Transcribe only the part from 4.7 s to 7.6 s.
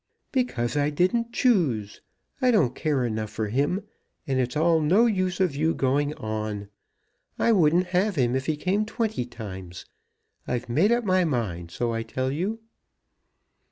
no use of you going on. I